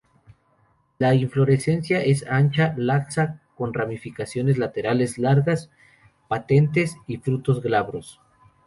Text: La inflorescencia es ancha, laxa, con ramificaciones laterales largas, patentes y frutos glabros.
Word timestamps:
La 0.97 1.13
inflorescencia 1.13 2.01
es 2.03 2.25
ancha, 2.27 2.73
laxa, 2.75 3.39
con 3.55 3.71
ramificaciones 3.71 4.57
laterales 4.57 5.19
largas, 5.19 5.69
patentes 6.27 6.97
y 7.05 7.17
frutos 7.17 7.61
glabros. 7.61 8.19